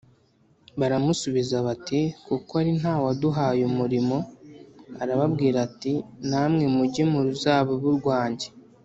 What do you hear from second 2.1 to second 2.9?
‘Kuko ari